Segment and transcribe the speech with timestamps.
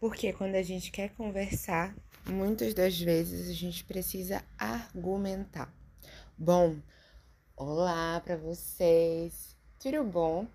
[0.00, 1.94] Porque quando a gente quer conversar,
[2.26, 5.70] muitas das vezes a gente precisa argumentar.
[6.38, 6.76] Bom,
[7.54, 9.54] olá para vocês.
[9.78, 10.46] Tudo bom?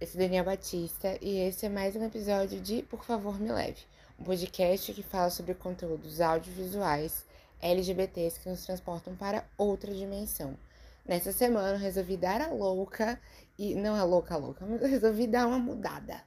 [0.00, 3.82] Eu sou Daniel Batista e esse é mais um episódio de Por Favor Me Leve,
[4.18, 7.26] um podcast que fala sobre conteúdos audiovisuais
[7.60, 10.56] LGBTs que nos transportam para outra dimensão.
[11.04, 13.20] Nessa semana eu resolvi dar a louca,
[13.58, 16.22] e não a louca louca, mas eu resolvi dar uma mudada.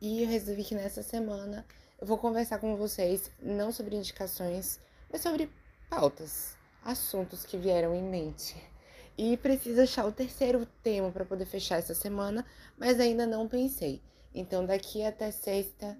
[0.00, 1.66] E eu resolvi que nessa semana
[1.98, 4.78] eu vou conversar com vocês não sobre indicações,
[5.10, 5.50] mas sobre
[5.88, 8.54] pautas, assuntos que vieram em mente.
[9.16, 12.44] E preciso achar o terceiro tema para poder fechar essa semana,
[12.76, 14.02] mas ainda não pensei.
[14.34, 15.98] Então daqui até sexta,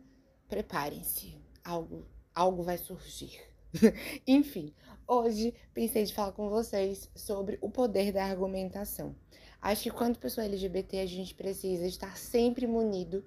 [0.49, 1.41] preparem-se.
[1.65, 3.41] Algo, algo vai surgir.
[4.27, 4.75] Enfim,
[5.09, 9.17] hoje pensei de falar com vocês sobre o poder da argumentação.
[9.63, 13.25] Acho que quando pessoa LGBT a gente precisa estar sempre munido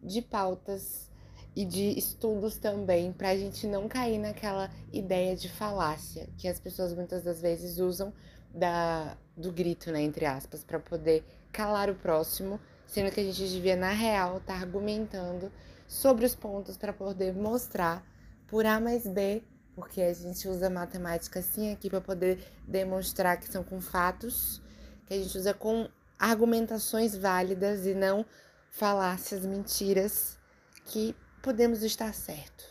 [0.00, 1.11] de pautas
[1.54, 6.58] e de estudos também, para a gente não cair naquela ideia de falácia que as
[6.58, 8.12] pessoas muitas das vezes usam
[8.54, 13.48] da, do grito, né, entre aspas, para poder calar o próximo, sendo que a gente
[13.48, 15.52] devia, na real, estar tá argumentando
[15.86, 18.02] sobre os pontos para poder mostrar
[18.46, 19.42] por A mais B,
[19.74, 24.60] porque a gente usa matemática assim aqui para poder demonstrar que são com fatos,
[25.06, 28.24] que a gente usa com argumentações válidas e não
[28.70, 30.38] falácias, mentiras
[30.86, 32.64] que podemos estar certo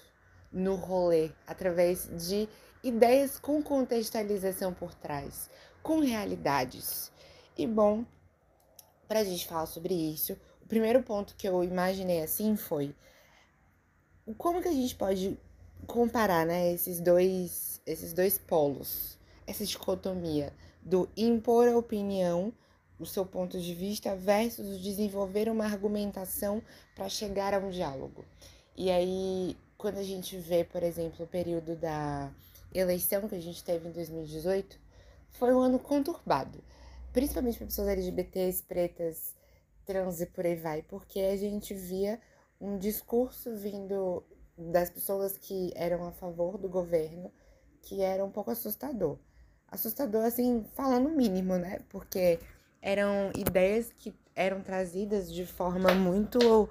[0.51, 2.47] no rolê através de
[2.81, 5.49] ideias com contextualização por trás,
[5.83, 7.11] com realidades.
[7.57, 8.05] E bom,
[9.07, 12.95] para a gente falar sobre isso, o primeiro ponto que eu imaginei assim foi
[14.37, 15.37] como que a gente pode
[15.85, 22.53] comparar, né, esses dois, esses dois polos, essa dicotomia do impor a opinião
[23.01, 26.61] o seu ponto de vista versus desenvolver uma argumentação
[26.95, 28.23] para chegar a um diálogo.
[28.75, 32.31] E aí, quando a gente vê, por exemplo, o período da
[32.73, 34.79] eleição que a gente teve em 2018,
[35.31, 36.63] foi um ano conturbado,
[37.11, 39.35] principalmente para pessoas LGBTs, pretas,
[39.85, 42.19] trans e por aí vai, porque a gente via
[42.59, 44.23] um discurso vindo
[44.57, 47.31] das pessoas que eram a favor do governo
[47.81, 49.17] que era um pouco assustador.
[49.67, 51.79] Assustador, assim, falando mínimo, né?
[51.89, 52.39] Porque
[52.81, 56.69] eram ideias que eram trazidas de forma muito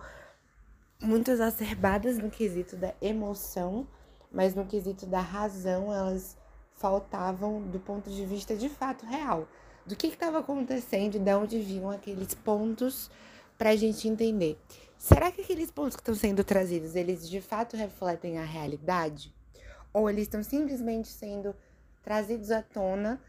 [1.01, 3.87] muito exacerbadas no quesito da emoção,
[4.31, 6.37] mas no quesito da razão elas
[6.75, 9.49] faltavam do ponto de vista de fato real.
[9.87, 13.11] Do que estava acontecendo de onde vinham aqueles pontos
[13.57, 14.59] para a gente entender.
[14.97, 19.35] Será que aqueles pontos que estão sendo trazidos, eles de fato refletem a realidade?
[19.93, 21.55] Ou eles estão simplesmente sendo
[22.03, 23.21] trazidos à tona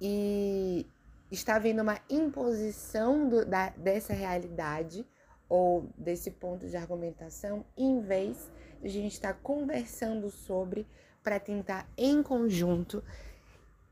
[0.00, 0.86] e
[1.30, 5.06] está havendo uma imposição do, da, dessa realidade
[5.48, 10.86] ou desse ponto de argumentação, em vez de a gente estar conversando sobre
[11.22, 13.02] para tentar em conjunto,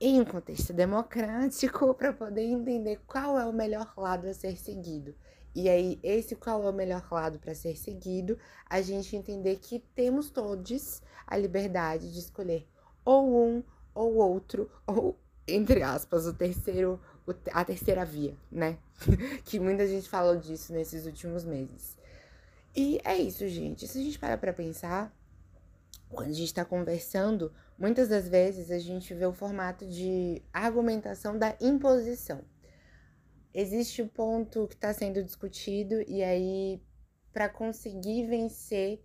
[0.01, 5.15] em um contexto democrático, para poder entender qual é o melhor lado a ser seguido.
[5.55, 8.37] E aí, esse qual é o melhor lado para ser seguido,
[8.69, 12.69] a gente entender que temos todos a liberdade de escolher
[13.05, 13.63] ou um
[13.95, 15.17] ou outro, ou,
[15.47, 17.01] entre aspas, o terceiro
[17.53, 18.79] a terceira via, né?
[19.45, 21.97] que muita gente falou disso nesses últimos meses.
[22.77, 23.87] E é isso, gente.
[23.87, 25.15] Se a gente para pra pensar,
[26.09, 31.39] quando a gente está conversando, muitas das vezes a gente vê o formato de argumentação
[31.39, 32.45] da imposição.
[33.55, 36.83] Existe o ponto que está sendo discutido, e aí,
[37.33, 39.01] para conseguir vencer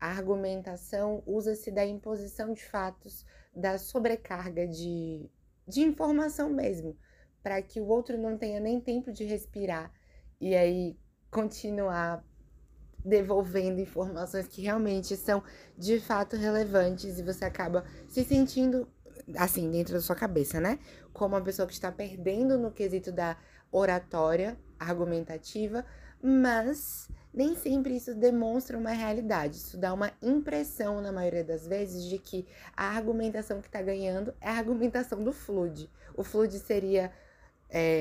[0.00, 5.28] a argumentação, usa-se da imposição de fatos, da sobrecarga de,
[5.66, 6.96] de informação mesmo
[7.44, 9.92] para que o outro não tenha nem tempo de respirar
[10.40, 10.98] e aí
[11.30, 12.24] continuar
[13.04, 15.42] devolvendo informações que realmente são
[15.76, 18.88] de fato relevantes e você acaba se sentindo
[19.36, 20.78] assim dentro da sua cabeça, né?
[21.12, 23.36] Como uma pessoa que está perdendo no quesito da
[23.70, 25.84] oratória argumentativa,
[26.22, 29.56] mas nem sempre isso demonstra uma realidade.
[29.56, 34.32] Isso dá uma impressão, na maioria das vezes, de que a argumentação que está ganhando
[34.40, 35.90] é a argumentação do flood.
[36.16, 37.12] O flood seria
[37.74, 38.00] é,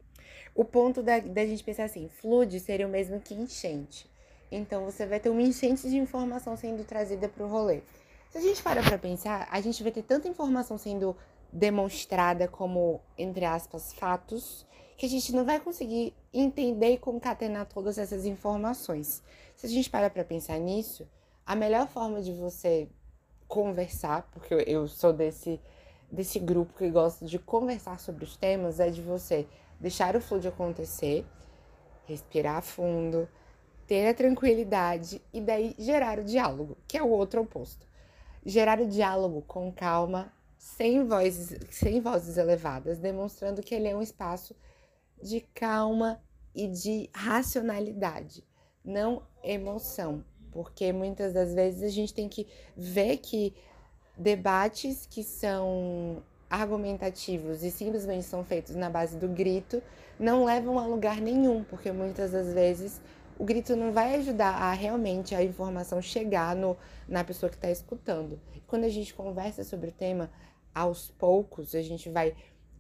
[0.54, 4.10] o ponto da, da gente pensar assim, flude seria o mesmo que enchente.
[4.52, 7.82] Então você vai ter uma enchente de informação sendo trazida para o rolê.
[8.30, 11.16] Se a gente para para pensar, a gente vai ter tanta informação sendo
[11.52, 14.66] demonstrada como, entre aspas, fatos,
[14.96, 19.24] que a gente não vai conseguir entender e concatenar todas essas informações.
[19.56, 21.08] Se a gente para para pensar nisso,
[21.46, 22.88] a melhor forma de você
[23.48, 25.60] conversar, porque eu sou desse,
[26.12, 29.48] desse grupo que gosta de conversar sobre os temas, é de você
[29.80, 31.26] deixar o fluxo acontecer,
[32.06, 33.28] respirar fundo,
[33.88, 37.88] ter a tranquilidade e daí gerar o diálogo, que é o outro oposto.
[38.46, 44.02] Gerar o diálogo com calma, sem vozes, sem vozes elevadas, demonstrando que ele é um
[44.02, 44.56] espaço
[45.22, 46.22] de calma
[46.54, 48.44] e de racionalidade,
[48.84, 53.56] não emoção, porque muitas das vezes a gente tem que ver que
[54.18, 56.22] debates que são
[56.54, 59.82] argumentativos e simplesmente são feitos na base do grito
[60.20, 63.02] não levam a lugar nenhum, porque muitas das vezes
[63.38, 66.78] o grito não vai ajudar a realmente a informação chegar no,
[67.08, 68.40] na pessoa que está escutando.
[68.68, 70.30] Quando a gente conversa sobre o tema,
[70.74, 72.36] aos poucos a gente vai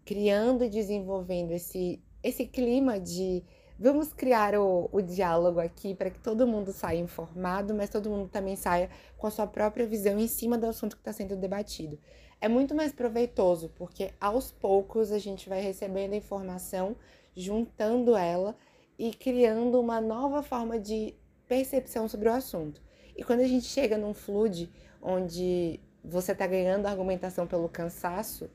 [0.05, 3.43] criando e desenvolvendo esse, esse clima de
[3.79, 8.29] vamos criar o, o diálogo aqui para que todo mundo saia informado, mas todo mundo
[8.29, 11.97] também saia com a sua própria visão em cima do assunto que está sendo debatido.
[12.43, 16.93] É muito mais proveitoso, porque aos poucos a gente vai recebendo informação,
[17.33, 18.53] juntando ela
[18.99, 21.15] e criando uma nova forma de
[21.47, 22.81] percepção sobre o assunto.
[23.15, 24.69] E quando a gente chega num flood
[25.01, 28.49] onde você está ganhando argumentação pelo cansaço,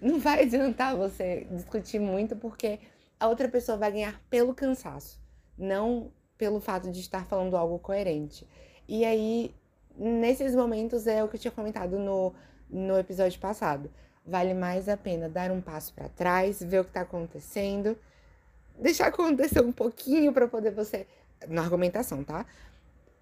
[0.00, 2.80] não vai adiantar você discutir muito, porque
[3.20, 5.22] a outra pessoa vai ganhar pelo cansaço,
[5.56, 8.48] não pelo fato de estar falando algo coerente.
[8.88, 9.54] E aí,
[9.96, 12.34] nesses momentos, é o que eu tinha comentado no,
[12.72, 13.90] no episódio passado.
[14.26, 17.96] Vale mais a pena dar um passo para trás, ver o que está acontecendo,
[18.78, 21.06] deixar acontecer um pouquinho para poder você.
[21.48, 22.46] Na argumentação, tá?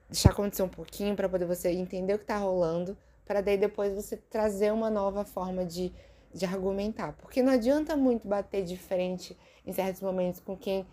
[0.08, 3.94] Deixar acontecer um pouquinho para poder você entender o que está rolando, para daí depois
[3.94, 5.90] você trazer uma nova forma de,
[6.34, 7.14] de argumentar.
[7.14, 9.36] Porque não adianta muito bater de frente
[9.66, 10.86] em certos momentos com quem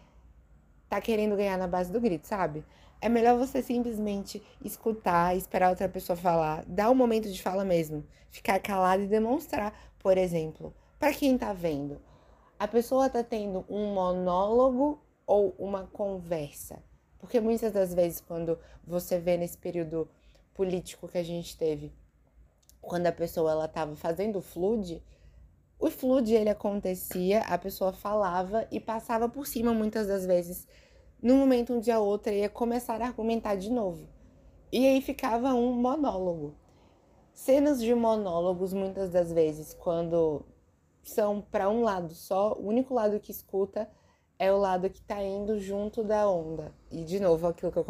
[0.89, 2.63] tá querendo ganhar na base do grito, sabe?
[2.99, 8.03] É melhor você simplesmente escutar, esperar outra pessoa falar, dar um momento de fala mesmo,
[8.31, 12.01] ficar calado e demonstrar, por exemplo, para quem tá vendo,
[12.57, 16.81] a pessoa tá tendo um monólogo ou uma conversa.
[17.19, 20.09] Porque muitas das vezes quando você vê nesse período
[20.53, 21.93] político que a gente teve,
[22.81, 25.03] quando a pessoa ela tava fazendo flood,
[25.79, 30.67] o flood ele acontecia, a pessoa falava e passava por cima muitas das vezes.
[31.21, 34.07] No momento um dia a outra ia começar a argumentar de novo.
[34.71, 36.53] E aí ficava um monólogo.
[37.33, 40.45] Cenas de monólogos muitas das vezes quando
[41.03, 43.89] são para um lado só, o único lado que escuta
[44.37, 46.71] é o lado que está indo junto da onda.
[46.91, 47.85] E de novo aquilo que eu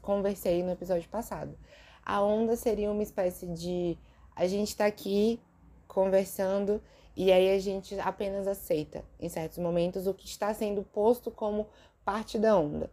[0.00, 1.58] conversei no episódio passado.
[2.04, 3.98] A onda seria uma espécie de
[4.36, 5.40] a gente está aqui
[5.88, 6.80] conversando
[7.16, 11.68] e aí a gente apenas aceita, em certos momentos, o que está sendo posto como
[12.04, 12.90] parte da onda.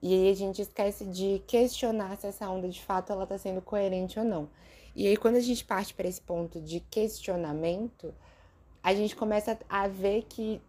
[0.00, 3.60] E aí a gente esquece de questionar se essa onda de fato ela está sendo
[3.60, 4.48] coerente ou não.
[4.94, 8.14] E aí quando a gente parte para esse ponto de questionamento,
[8.82, 10.60] a gente começa a ver que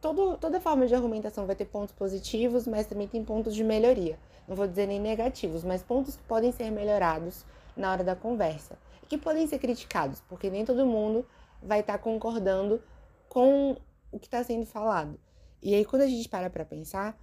[0.00, 4.18] todo, toda forma de argumentação vai ter pontos positivos, mas também tem pontos de melhoria.
[4.46, 7.44] Não vou dizer nem negativos, mas pontos que podem ser melhorados
[7.76, 8.78] na hora da conversa.
[9.02, 11.26] E que podem ser criticados, porque nem todo mundo
[11.62, 12.82] vai estar tá concordando
[13.28, 13.76] com
[14.10, 15.18] o que está sendo falado.
[15.60, 17.18] E aí, quando a gente para para pensar,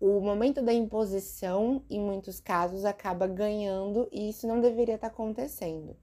[0.00, 5.96] o momento da imposição, em muitos casos, acaba ganhando e isso não deveria estar acontecendo.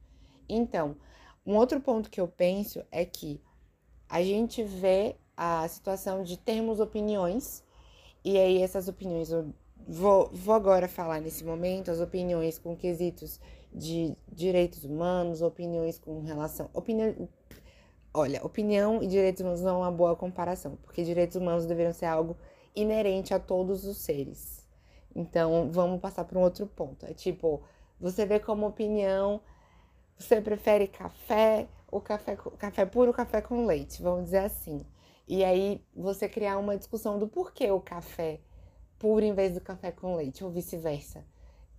[0.50, 0.95] Então,
[1.45, 3.42] um outro ponto que eu penso é que
[4.09, 7.63] a gente vê a situação de termos opiniões,
[8.24, 9.53] e aí essas opiniões, eu
[9.88, 13.39] vou, vou agora falar nesse momento, as opiniões com quesitos
[13.74, 16.69] de direitos humanos, opiniões com relação.
[16.74, 17.29] Opinião,
[18.13, 22.05] olha, opinião e direitos humanos não é uma boa comparação, porque direitos humanos deveriam ser
[22.05, 22.38] algo
[22.75, 24.65] inerente a todos os seres.
[25.15, 27.05] Então, vamos passar para um outro ponto.
[27.05, 27.63] É tipo,
[28.00, 29.41] você vê como opinião,
[30.17, 34.86] você prefere café ou café, café puro café com leite, vamos dizer assim.
[35.27, 38.39] E aí você criar uma discussão do porquê o café
[39.00, 41.25] puro em vez do café com leite, ou vice-versa.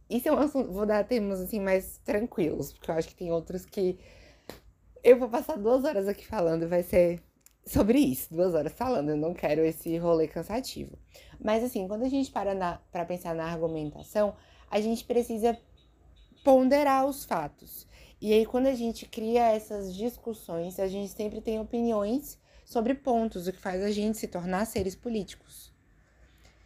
[0.09, 3.33] Isso é um assunto, vou dar termos assim mais tranquilos, porque eu acho que tem
[3.33, 3.99] outros que
[5.03, 7.23] eu vou passar duas horas aqui falando vai ser
[7.67, 9.11] sobre isso, duas horas falando.
[9.11, 10.97] Eu não quero esse rolê cansativo.
[11.43, 14.35] Mas assim, quando a gente para para pensar na argumentação,
[14.71, 15.59] a gente precisa
[16.45, 17.87] ponderar os fatos.
[18.21, 23.47] E aí, quando a gente cria essas discussões, a gente sempre tem opiniões sobre pontos,
[23.47, 25.73] o que faz a gente se tornar seres políticos.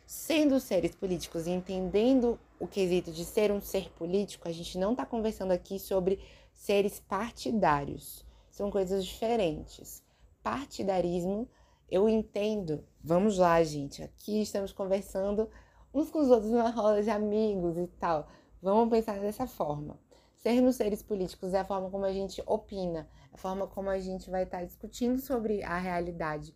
[0.07, 4.93] Sendo seres políticos e entendendo o quesito de ser um ser político, a gente não
[4.93, 6.21] está conversando aqui sobre
[6.55, 8.25] seres partidários.
[8.51, 10.03] São coisas diferentes.
[10.43, 11.49] Partidarismo,
[11.91, 12.87] eu entendo.
[13.03, 14.03] Vamos lá, gente.
[14.03, 15.51] Aqui estamos conversando
[15.93, 18.29] uns com os outros numa roda de amigos e tal.
[18.63, 19.99] Vamos pensar dessa forma.
[20.37, 24.31] Sermos seres políticos é a forma como a gente opina, a forma como a gente
[24.31, 26.55] vai estar discutindo sobre a realidade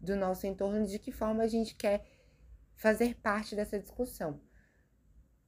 [0.00, 2.04] do nosso entorno, de que forma a gente quer
[2.76, 4.40] fazer parte dessa discussão.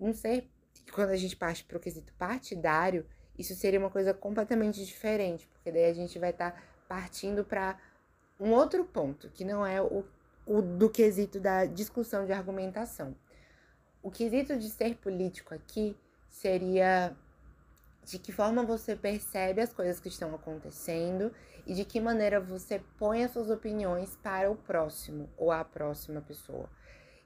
[0.00, 0.50] não ser
[0.92, 3.06] quando a gente parte para o quesito partidário,
[3.38, 7.78] isso seria uma coisa completamente diferente, porque daí a gente vai estar partindo para
[8.38, 10.04] um outro ponto, que não é o,
[10.46, 13.14] o do quesito da discussão de argumentação.
[14.02, 15.96] O quesito de ser político aqui
[16.28, 17.16] seria
[18.04, 21.32] de que forma você percebe as coisas que estão acontecendo
[21.66, 26.20] e de que maneira você põe as suas opiniões para o próximo ou a próxima
[26.20, 26.70] pessoa.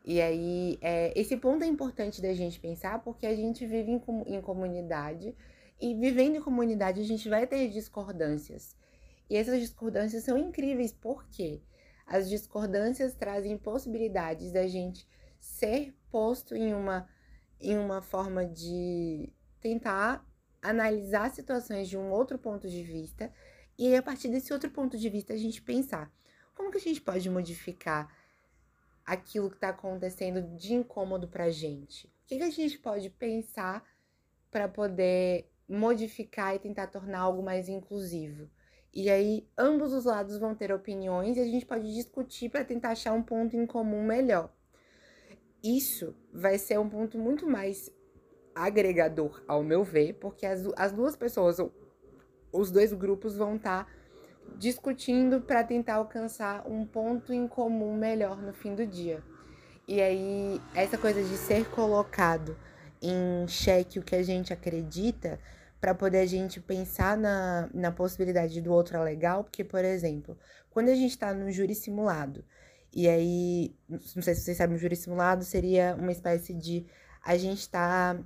[0.03, 4.03] E aí, é, esse ponto é importante da gente pensar porque a gente vive em,
[4.27, 5.37] em comunidade
[5.79, 8.75] e vivendo em comunidade a gente vai ter discordâncias.
[9.31, 11.63] E essas discordâncias são incríveis porque
[12.05, 15.09] as discordâncias trazem possibilidades da gente
[15.39, 17.09] ser posto em uma,
[17.61, 20.27] em uma forma de tentar
[20.61, 23.33] analisar situações de um outro ponto de vista
[23.79, 26.13] e a partir desse outro ponto de vista a gente pensar
[26.53, 28.13] como que a gente pode modificar
[29.07, 32.07] aquilo que está acontecendo de incômodo para a gente?
[32.07, 33.83] O que, que a gente pode pensar
[34.51, 38.51] para poder modificar e tentar tornar algo mais inclusivo?
[38.93, 42.91] E aí, ambos os lados vão ter opiniões e a gente pode discutir para tentar
[42.91, 44.53] achar um ponto em comum melhor.
[45.63, 47.91] Isso vai ser um ponto muito mais
[48.55, 51.59] agregador, ao meu ver, porque as, as duas pessoas,
[52.53, 53.93] os dois grupos vão estar tá
[54.59, 59.23] discutindo para tentar alcançar um ponto em comum melhor no fim do dia.
[59.87, 62.57] E aí, essa coisa de ser colocado
[63.03, 65.39] em xeque o que a gente acredita,
[65.81, 70.37] para poder a gente pensar na, na possibilidade do outro é legal, porque, por exemplo,
[70.71, 72.45] quando a gente está no júri simulado,
[72.93, 76.87] e aí, não sei se vocês sabem, o júri simulado seria uma espécie de
[77.25, 78.19] a gente está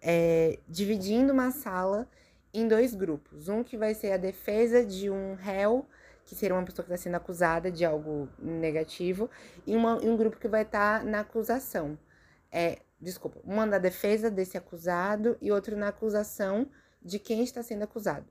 [0.00, 2.08] é, dividindo uma sala
[2.52, 3.48] em dois grupos.
[3.48, 5.86] Um que vai ser a defesa de um réu,
[6.24, 9.30] que seria uma pessoa que está sendo acusada de algo negativo,
[9.66, 11.98] e, uma, e um grupo que vai estar tá na acusação.
[12.52, 16.68] É, desculpa, uma na defesa desse acusado e outro na acusação
[17.00, 18.26] de quem está sendo acusado.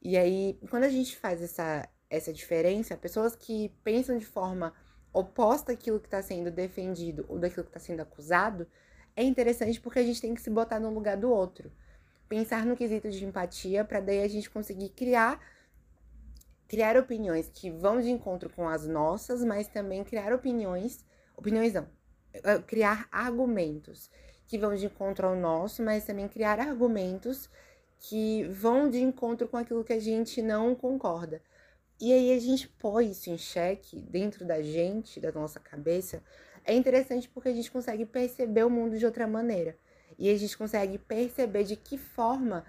[0.00, 4.72] E aí, quando a gente faz essa, essa diferença, pessoas que pensam de forma
[5.12, 8.66] oposta àquilo que está sendo defendido ou daquilo que está sendo acusado,
[9.16, 11.72] é interessante porque a gente tem que se botar no lugar do outro.
[12.28, 15.40] Pensar no quesito de empatia para daí a gente conseguir criar
[16.68, 21.04] criar opiniões que vão de encontro com as nossas, mas também criar opiniões,
[21.36, 21.88] opiniões não,
[22.32, 24.10] é, criar argumentos
[24.46, 27.48] que vão de encontro ao nosso, mas também criar argumentos
[27.98, 31.42] que vão de encontro com aquilo que a gente não concorda.
[32.00, 36.22] E aí a gente põe isso em xeque dentro da gente, da nossa cabeça,
[36.64, 39.78] é interessante porque a gente consegue perceber o mundo de outra maneira.
[40.18, 42.64] E a gente consegue perceber de que forma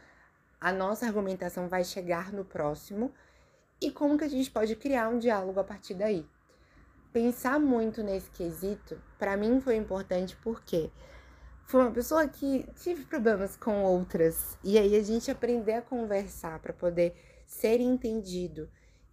[0.60, 3.12] a nossa argumentação vai chegar no próximo
[3.82, 6.26] e como que a gente pode criar um diálogo a partir daí.
[7.12, 10.92] Pensar muito nesse quesito, para mim foi importante porque
[11.68, 16.60] foi uma pessoa que tive problemas com outras e aí a gente aprender a conversar
[16.60, 17.14] para poder
[17.46, 18.70] ser entendido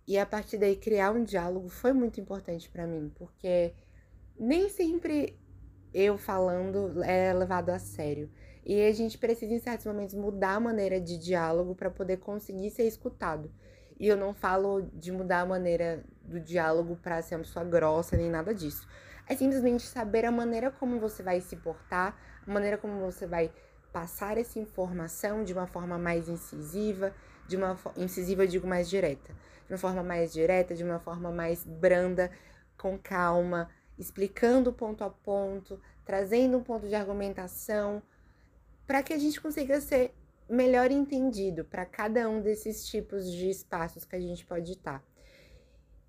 [0.06, 3.74] e a partir daí criar um diálogo foi muito importante para mim, porque
[4.38, 5.36] nem sempre
[5.92, 8.30] eu falando é levado a sério.
[8.64, 12.70] E a gente precisa, em certos momentos, mudar a maneira de diálogo para poder conseguir
[12.70, 13.50] ser escutado.
[13.98, 18.16] E eu não falo de mudar a maneira do diálogo para ser uma pessoa grossa
[18.16, 18.86] nem nada disso.
[19.26, 22.16] É simplesmente saber a maneira como você vai se portar,
[22.46, 23.50] a maneira como você vai
[23.92, 27.14] passar essa informação de uma forma mais incisiva,
[27.46, 29.32] de uma incisiva, digo mais direta,
[29.66, 32.30] de uma forma mais direta, de uma forma mais branda,
[32.76, 38.02] com calma, explicando ponto a ponto, trazendo um ponto de argumentação,
[38.86, 40.12] para que a gente consiga ser
[40.48, 45.02] melhor entendido para cada um desses tipos de espaços que a gente pode estar.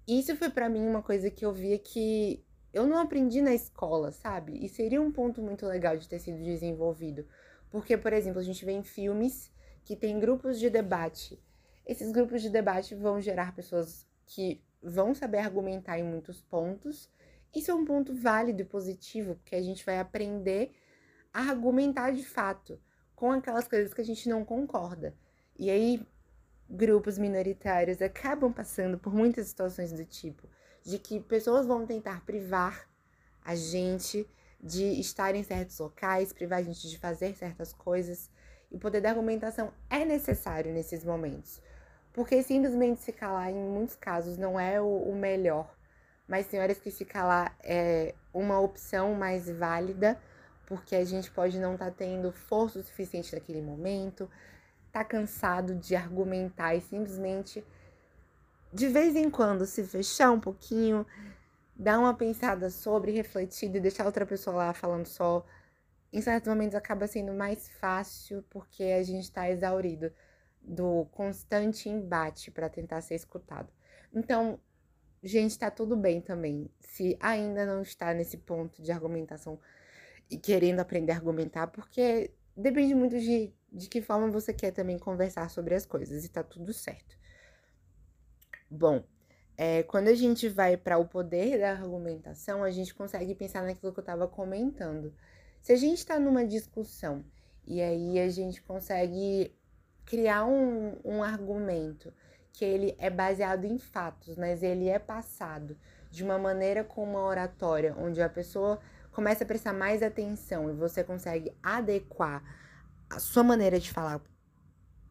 [0.08, 2.45] Isso foi para mim uma coisa que eu via que
[2.76, 4.64] eu não aprendi na escola, sabe?
[4.64, 7.26] E seria um ponto muito legal de ter sido desenvolvido.
[7.72, 9.52] Porque, por exemplo, a gente vê em filmes
[9.84, 11.42] que tem grupos de debate.
[11.86, 17.10] Esses grupos de debate vão gerar pessoas que vão saber argumentar em muitos pontos
[17.56, 20.76] isso é um ponto válido e positivo, porque a gente vai aprender
[21.34, 22.78] a argumentar de fato
[23.16, 25.16] com aquelas coisas que a gente não concorda.
[25.58, 26.06] E aí,
[26.70, 30.50] grupos minoritários acabam passando por muitas situações do tipo
[30.86, 32.88] de que pessoas vão tentar privar
[33.44, 34.26] a gente
[34.62, 38.30] de estar em certos locais, privar a gente de fazer certas coisas.
[38.72, 41.62] E o poder da argumentação é necessário nesses momentos.
[42.14, 45.76] Porque simplesmente se calar, em muitos casos, não é o, o melhor
[46.28, 50.20] mas tem horas que se calar é uma opção mais válida,
[50.66, 54.30] porque a gente pode não estar tá tendo força o suficiente naquele momento,
[54.92, 57.64] tá cansado de argumentar e simplesmente
[58.76, 61.08] de vez em quando se fechar um pouquinho,
[61.74, 65.46] dar uma pensada sobre, refletir e deixar outra pessoa lá falando só
[66.12, 70.12] em certos momentos acaba sendo mais fácil porque a gente está exaurido
[70.62, 73.72] do constante embate para tentar ser escutado.
[74.14, 74.60] Então,
[75.24, 76.70] gente, está tudo bem também.
[76.82, 79.58] Se ainda não está nesse ponto de argumentação
[80.30, 85.00] e querendo aprender a argumentar, porque depende muito de, de que forma você quer também
[85.00, 87.18] conversar sobre as coisas e tá tudo certo.
[88.76, 89.04] Bom,
[89.58, 93.94] é, quando a gente vai para o poder da argumentação, a gente consegue pensar naquilo
[93.94, 95.14] que eu estava comentando.
[95.62, 97.24] Se a gente está numa discussão
[97.66, 99.56] e aí a gente consegue
[100.06, 102.14] criar um, um argumento
[102.52, 105.78] que ele é baseado em fatos, mas ele é passado
[106.12, 108.80] de uma maneira com uma oratória, onde a pessoa
[109.12, 112.44] começa a prestar mais atenção e você consegue adequar
[113.10, 114.22] a sua maneira de falar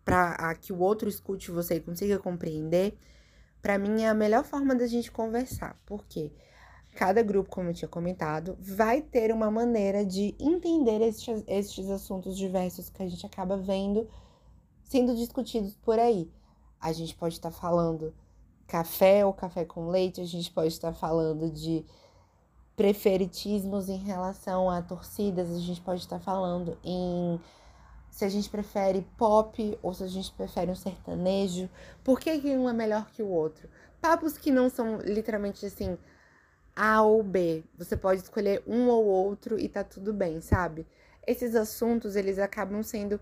[0.04, 2.96] para que o outro escute você e consiga compreender,
[3.64, 5.74] para mim é a melhor forma da gente conversar.
[5.86, 6.30] Porque
[6.94, 12.36] cada grupo, como eu tinha comentado, vai ter uma maneira de entender estes, estes assuntos
[12.36, 14.06] diversos que a gente acaba vendo
[14.82, 16.30] sendo discutidos por aí.
[16.78, 18.14] A gente pode estar tá falando
[18.66, 21.86] café ou café com leite, a gente pode estar tá falando de
[22.76, 27.40] preferitismos em relação a torcidas, a gente pode estar tá falando em
[28.14, 31.68] se a gente prefere pop ou se a gente prefere um sertanejo,
[32.04, 33.68] por que, que um é melhor que o outro?
[34.00, 35.98] Papos que não são literalmente assim
[36.76, 37.64] A ou B.
[37.76, 40.86] Você pode escolher um ou outro e tá tudo bem, sabe?
[41.26, 43.20] Esses assuntos, eles acabam sendo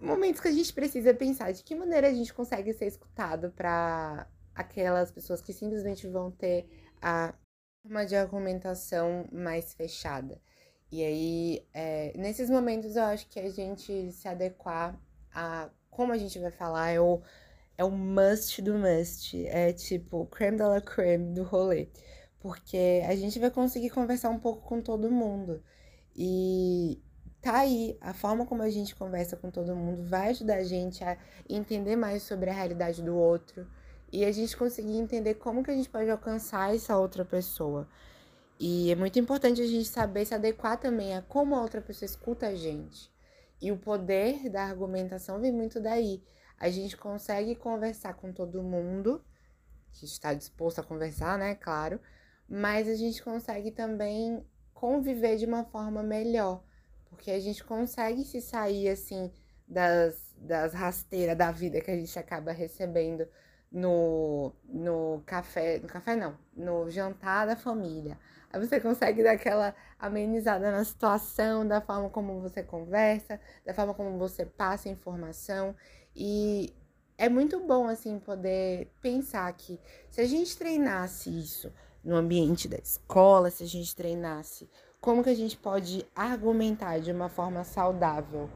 [0.00, 4.28] momentos que a gente precisa pensar de que maneira a gente consegue ser escutado para
[4.54, 6.68] aquelas pessoas que simplesmente vão ter
[7.02, 7.34] a
[7.82, 10.40] forma de argumentação mais fechada.
[10.90, 14.98] E aí, é, nesses momentos, eu acho que a gente se adequar
[15.34, 17.20] a como a gente vai falar é o,
[17.76, 19.46] é o must do must.
[19.48, 21.88] É tipo, creme de la creme do rolê.
[22.38, 25.60] Porque a gente vai conseguir conversar um pouco com todo mundo.
[26.14, 27.02] E
[27.40, 31.02] tá aí, a forma como a gente conversa com todo mundo vai ajudar a gente
[31.02, 33.66] a entender mais sobre a realidade do outro.
[34.12, 37.88] E a gente conseguir entender como que a gente pode alcançar essa outra pessoa.
[38.60, 42.06] E é muito importante a gente saber se adequar também a como a outra pessoa
[42.06, 43.08] escuta a gente.
[43.60, 46.24] E o poder da argumentação vem muito daí.
[46.58, 49.24] A gente consegue conversar com todo mundo,
[49.92, 51.54] que está disposto a conversar, né?
[51.54, 52.00] Claro.
[52.48, 54.44] Mas a gente consegue também
[54.74, 56.64] conviver de uma forma melhor.
[57.08, 59.30] Porque a gente consegue se sair, assim,
[59.68, 63.26] das, das rasteiras da vida que a gente acaba recebendo
[63.70, 65.78] no, no café.
[65.78, 68.18] No café não, no jantar da família
[68.50, 73.92] Aí você consegue dar aquela amenizada na situação, da forma como você conversa, da forma
[73.92, 75.74] como você passa informação.
[76.16, 76.74] E
[77.18, 79.78] é muito bom, assim, poder pensar que
[80.10, 84.68] se a gente treinasse isso no ambiente da escola, se a gente treinasse
[85.00, 88.48] como que a gente pode argumentar de uma forma saudável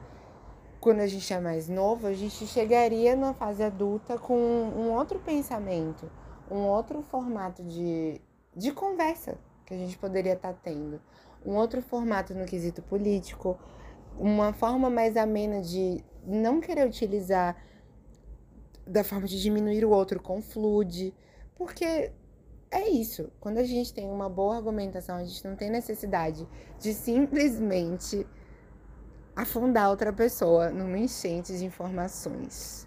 [0.80, 5.20] quando a gente é mais novo, a gente chegaria na fase adulta com um outro
[5.20, 6.10] pensamento,
[6.50, 8.20] um outro formato de,
[8.56, 9.38] de conversa,
[9.72, 11.00] que a gente poderia estar tá tendo.
[11.44, 13.58] Um outro formato no quesito político,
[14.18, 17.56] uma forma mais amena de não querer utilizar
[18.86, 21.14] da forma de diminuir o outro com flude,
[21.56, 22.12] porque
[22.70, 23.30] é isso.
[23.40, 26.46] Quando a gente tem uma boa argumentação, a gente não tem necessidade
[26.78, 28.26] de simplesmente
[29.34, 32.86] afundar outra pessoa numa enchente de informações.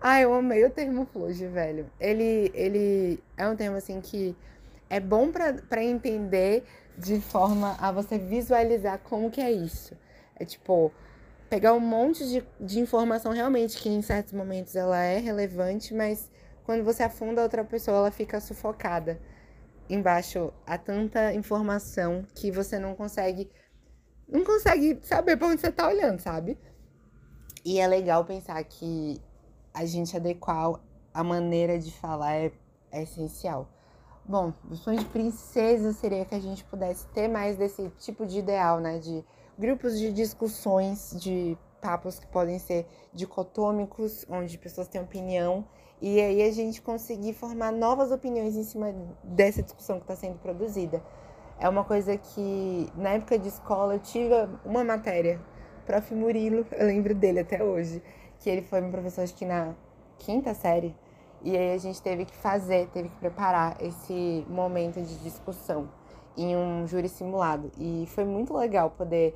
[0.00, 1.90] Ah, eu amei o termo fluge, velho.
[2.00, 4.34] Ele, ele é um termo assim que
[4.90, 6.64] é bom para entender
[6.98, 9.96] de forma a você visualizar como que é isso.
[10.34, 10.92] É tipo,
[11.48, 16.28] pegar um monte de, de informação realmente que em certos momentos ela é relevante, mas
[16.64, 19.20] quando você afunda outra pessoa, ela fica sufocada.
[19.88, 23.48] Embaixo há tanta informação que você não consegue
[24.28, 26.56] não consegue saber para onde você tá olhando, sabe?
[27.64, 29.20] E é legal pensar que
[29.74, 30.74] a gente adequar
[31.12, 32.52] a maneira de falar é,
[32.92, 33.68] é essencial.
[34.30, 38.38] Bom, o sonho de princesa seria que a gente pudesse ter mais desse tipo de
[38.38, 39.00] ideal, né?
[39.00, 39.24] De
[39.58, 45.64] grupos de discussões, de papos que podem ser dicotômicos, onde pessoas têm opinião,
[46.00, 50.38] e aí a gente conseguir formar novas opiniões em cima dessa discussão que está sendo
[50.38, 51.02] produzida.
[51.58, 54.32] É uma coisa que, na época de escola, eu tive
[54.64, 55.40] uma matéria,
[55.84, 56.14] prof.
[56.14, 58.00] Murilo, eu lembro dele até hoje,
[58.38, 59.74] que ele foi meu professor, acho que na
[60.18, 60.94] quinta série,
[61.42, 65.88] e aí a gente teve que fazer, teve que preparar esse momento de discussão
[66.36, 67.70] em um júri simulado.
[67.78, 69.34] E foi muito legal poder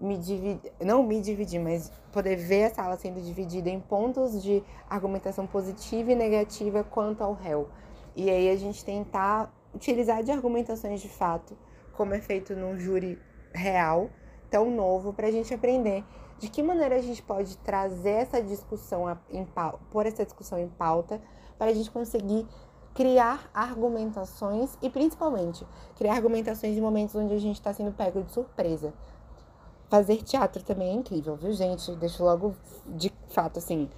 [0.00, 4.62] me dividir, não me dividir, mas poder ver a sala sendo dividida em pontos de
[4.90, 7.68] argumentação positiva e negativa quanto ao réu.
[8.14, 11.56] E aí a gente tentar utilizar de argumentações de fato,
[11.92, 13.18] como é feito num júri
[13.52, 14.10] real,
[14.50, 16.04] tão novo para a gente aprender
[16.38, 20.68] de que maneira a gente pode trazer essa discussão em pauta, pôr essa discussão em
[20.68, 21.20] pauta
[21.58, 22.46] para a gente conseguir
[22.94, 28.32] criar argumentações e principalmente criar argumentações em momentos onde a gente está sendo pego de
[28.32, 28.92] surpresa.
[29.88, 31.94] Fazer teatro também é incrível, viu, gente?
[31.96, 32.54] Deixo logo
[32.86, 33.88] de fato assim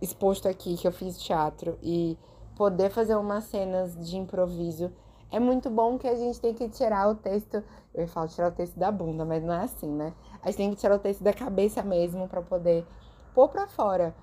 [0.00, 2.16] exposto aqui que eu fiz teatro e
[2.56, 4.90] poder fazer umas cenas de improviso
[5.30, 7.62] é muito bom que a gente tem que tirar o texto.
[7.94, 10.14] Eu falo tirar o texto da bunda, mas não é assim, né?
[10.42, 12.86] A gente tem que tirar o texto da cabeça mesmo para poder
[13.34, 14.14] pôr para fora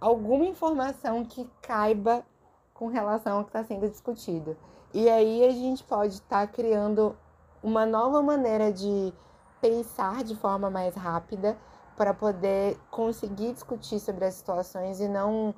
[0.00, 2.24] alguma informação que caiba
[2.72, 4.56] com relação ao que está sendo discutido.
[4.92, 7.16] E aí a gente pode estar tá criando
[7.62, 9.12] uma nova maneira de
[9.60, 11.56] pensar de forma mais rápida
[11.96, 15.54] para poder conseguir discutir sobre as situações e não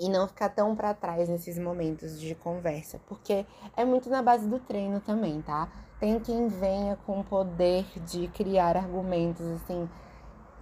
[0.00, 4.48] e não ficar tão para trás nesses momentos de conversa, porque é muito na base
[4.48, 5.70] do treino também, tá?
[6.02, 9.88] Tem quem venha com o poder de criar argumentos assim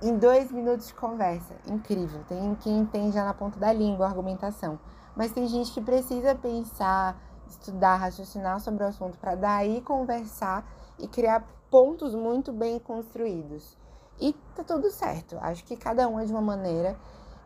[0.02, 2.22] em dois minutos de conversa, incrível.
[2.28, 4.78] Tem quem tem já na ponta da língua a argumentação,
[5.16, 11.08] mas tem gente que precisa pensar, estudar, raciocinar sobre o assunto para daí conversar e
[11.08, 13.78] criar pontos muito bem construídos.
[14.20, 15.38] E tá tudo certo.
[15.40, 16.98] Acho que cada um é de uma maneira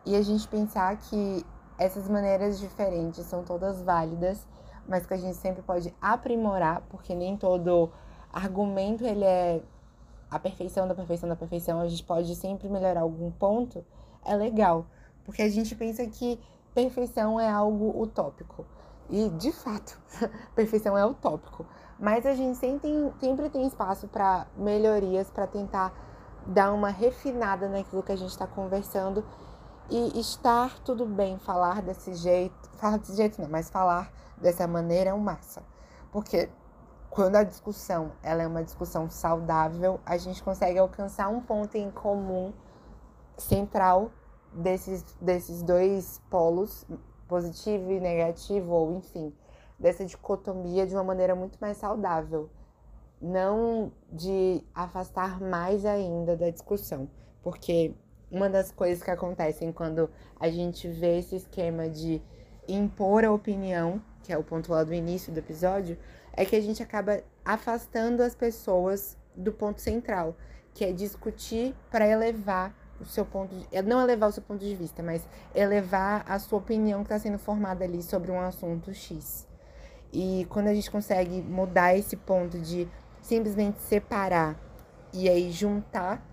[0.05, 1.45] e a gente pensar que
[1.77, 4.45] essas maneiras diferentes são todas válidas,
[4.87, 7.91] mas que a gente sempre pode aprimorar, porque nem todo
[8.31, 9.61] argumento ele é
[10.29, 13.85] a perfeição da perfeição da perfeição, a gente pode sempre melhorar algum ponto,
[14.23, 14.85] é legal,
[15.23, 16.39] porque a gente pensa que
[16.73, 18.65] perfeição é algo utópico.
[19.09, 19.99] E, de fato,
[20.55, 21.65] perfeição é utópico.
[21.99, 25.93] Mas a gente sempre tem, sempre tem espaço para melhorias, para tentar
[26.45, 29.23] dar uma refinada naquilo que a gente está conversando
[29.89, 35.11] e estar tudo bem falar desse jeito, falar desse jeito não, mas falar dessa maneira
[35.11, 35.63] é um massa.
[36.11, 36.49] Porque
[37.09, 41.89] quando a discussão ela é uma discussão saudável, a gente consegue alcançar um ponto em
[41.91, 42.53] comum
[43.37, 44.11] central
[44.53, 46.85] desses, desses dois polos,
[47.27, 49.33] positivo e negativo, ou enfim,
[49.79, 52.49] dessa dicotomia de uma maneira muito mais saudável.
[53.21, 57.09] Não de afastar mais ainda da discussão.
[57.41, 57.95] Porque
[58.29, 62.21] uma das coisas que acontecem quando a gente vê esse esquema de
[62.67, 65.97] impor a opinião, que é o ponto lá do início do episódio,
[66.33, 70.35] é que a gente acaba afastando as pessoas do ponto central,
[70.73, 74.59] que é discutir para elevar o seu ponto de, é não elevar o seu ponto
[74.59, 75.21] de vista, mas
[75.53, 79.47] elevar a sua opinião que está sendo formada ali sobre um assunto X.
[80.11, 82.87] E quando a gente consegue mudar esse ponto de
[83.21, 84.59] simplesmente separar
[85.13, 86.25] e aí juntar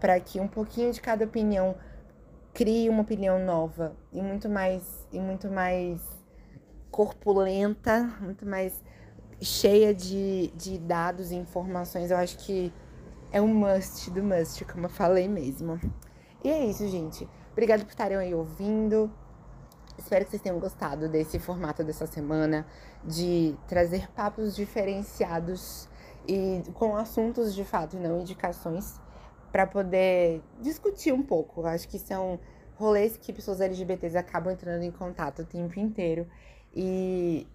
[0.00, 1.74] para que um pouquinho de cada opinião
[2.54, 6.21] crie uma opinião nova e muito mais e muito mais
[6.92, 8.72] corpulenta, muito mais
[9.40, 12.10] cheia de, de dados e informações.
[12.10, 12.72] Eu acho que
[13.32, 15.80] é um must do must, como eu falei mesmo.
[16.44, 17.28] E é isso, gente.
[17.50, 19.10] Obrigada por estarem aí ouvindo.
[19.98, 22.66] Espero que vocês tenham gostado desse formato dessa semana
[23.04, 25.88] de trazer papos diferenciados
[26.26, 29.00] e com assuntos de fato, não indicações
[29.50, 31.64] para poder discutir um pouco.
[31.66, 32.38] Acho que são
[32.74, 36.26] rolês que pessoas LGBTs acabam entrando em contato o tempo inteiro.
[36.74, 37.46] E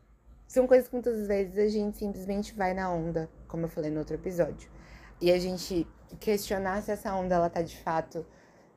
[0.48, 4.00] são coisas que muitas vezes a gente simplesmente vai na onda, como eu falei no
[4.00, 4.70] outro episódio.
[5.20, 5.88] E a gente
[6.20, 8.26] questionar se essa onda ela tá de fato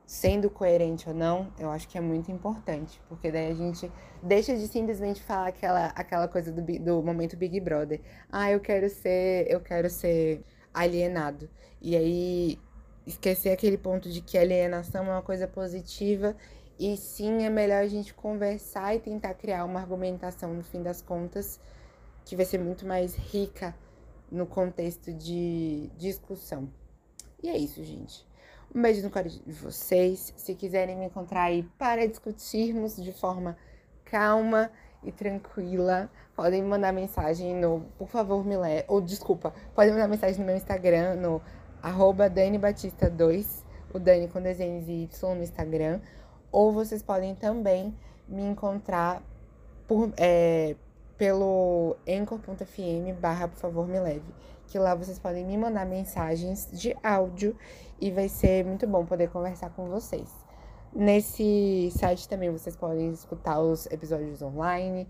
[0.05, 4.57] sendo coerente ou não, eu acho que é muito importante, porque daí a gente deixa
[4.57, 8.01] de simplesmente falar aquela, aquela coisa do, do momento Big Brother.
[8.29, 10.43] Ah, eu quero ser, eu quero ser
[10.75, 11.49] alienado.
[11.81, 12.59] E aí
[13.07, 16.37] esquecer aquele ponto de que alienação é uma coisa positiva
[16.81, 21.03] e sim é melhor a gente conversar e tentar criar uma argumentação no fim das
[21.03, 21.61] contas
[22.25, 23.75] que vai ser muito mais rica
[24.33, 26.71] no contexto de discussão.
[27.43, 28.27] E é isso, gente.
[28.75, 30.33] Um beijo no coração de vocês.
[30.39, 33.59] Se quiserem me encontrar aí para discutirmos de forma
[34.07, 34.71] calma
[35.05, 38.57] e tranquila, podem mandar mensagem no Por favor, me.
[38.89, 41.43] Ou desculpa, podem mandar mensagem no meu Instagram, no
[41.83, 46.01] arroba Dani Batista 2, o Dani com desenhos e Y no Instagram.
[46.53, 47.95] Ou vocês podem também
[48.29, 49.23] me encontrar
[49.87, 50.77] por, é,
[51.17, 54.33] pelo anchor.fm barra por favor me leve.
[54.67, 57.57] Que lá vocês podem me mandar mensagens de áudio
[58.01, 60.33] e vai ser muito bom poder conversar com vocês.
[60.93, 65.07] Nesse site também vocês podem escutar os episódios online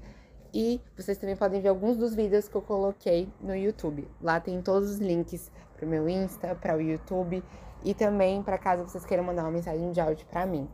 [0.52, 4.08] e vocês também podem ver alguns dos vídeos que eu coloquei no YouTube.
[4.20, 7.42] Lá tem todos os links para o meu Insta, para o YouTube
[7.84, 10.68] e também para caso vocês queiram mandar uma mensagem de áudio para mim.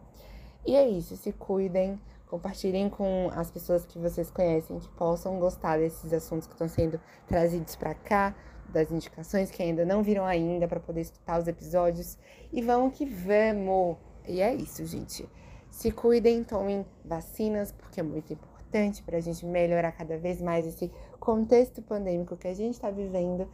[0.67, 5.79] E é isso, se cuidem, Compartilhem com as pessoas que vocês conhecem que possam gostar
[5.79, 8.35] desses assuntos que estão sendo trazidos para cá,
[8.69, 12.19] das indicações que ainda não viram ainda para poder escutar os episódios.
[12.53, 13.97] E vamos que vamos!
[14.27, 15.29] E é isso, gente.
[15.71, 20.67] Se cuidem, tomem vacinas, porque é muito importante para a gente melhorar cada vez mais
[20.67, 23.49] esse contexto pandêmico que a gente está vivendo.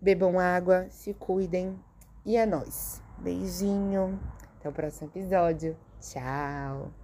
[0.00, 1.78] Bebam água, se cuidem
[2.24, 3.02] e é nóis.
[3.18, 4.18] Beijinho,
[4.58, 5.76] até o próximo episódio.
[6.04, 7.03] Tchau!